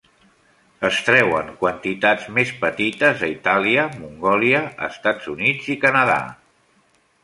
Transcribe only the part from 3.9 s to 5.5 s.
Mongòlia, Estats